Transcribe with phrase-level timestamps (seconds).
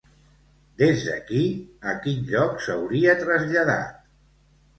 [0.81, 1.41] Des d'aquí,
[1.91, 4.03] a quin lloc s'hauria traslladat?